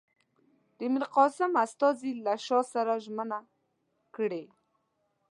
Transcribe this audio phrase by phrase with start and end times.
[0.77, 3.39] د میرقاسم استازي له شاه سره ژمنه
[4.15, 4.43] کړې.